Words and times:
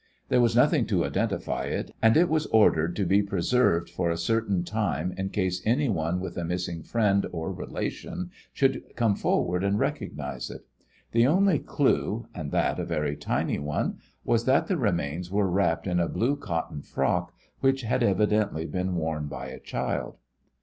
There 0.29 0.41
was 0.41 0.55
nothing 0.55 0.87
to 0.87 1.05
identify 1.05 1.65
it, 1.65 1.91
and 2.01 2.17
it 2.17 2.27
was 2.27 2.47
ordered 2.47 2.95
to 2.95 3.05
be 3.05 3.21
preserved 3.21 3.87
for 3.87 4.09
a 4.09 4.17
certain 4.17 4.63
time 4.63 5.13
in 5.15 5.29
case 5.29 5.61
anyone 5.63 6.19
with 6.19 6.37
a 6.37 6.43
missing 6.43 6.81
friend 6.81 7.27
or 7.31 7.51
relation 7.53 8.31
should 8.51 8.95
come 8.95 9.15
forward 9.15 9.63
and 9.63 9.77
recognize 9.77 10.49
it. 10.49 10.65
The 11.11 11.27
only 11.27 11.59
clue 11.59 12.25
and 12.33 12.49
that 12.51 12.79
a 12.79 12.83
very 12.83 13.15
tiny 13.15 13.59
one 13.59 13.99
was 14.23 14.45
that 14.45 14.65
the 14.65 14.75
remains 14.77 15.29
were 15.29 15.47
wrapped 15.47 15.85
in 15.85 15.99
a 15.99 16.09
blue 16.09 16.35
cotton 16.35 16.81
frock, 16.81 17.31
which 17.59 17.81
had 17.83 18.01
evidently 18.01 18.65
been 18.65 18.95
worn 18.95 19.27
by 19.27 19.49
a 19.49 19.59
child. 19.59 20.17